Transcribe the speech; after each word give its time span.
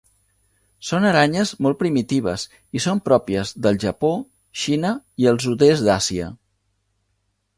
Són 0.91 1.03
aranyes 1.09 1.49
molt 1.65 1.77
primitives 1.81 2.45
i 2.79 2.81
són 2.87 3.03
pròpies 3.11 3.51
del 3.67 3.77
Japó, 3.85 4.11
Xina 4.63 4.93
i 5.25 5.29
el 5.35 5.39
sud-est 5.47 5.87
d'Àsia. 5.89 6.31